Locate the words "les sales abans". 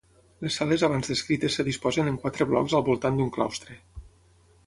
0.43-1.09